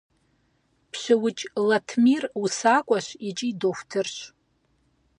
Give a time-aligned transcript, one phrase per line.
[0.91, 4.17] ПщыукӀ Латмир усакӀуэщ икӀи дохутырщ.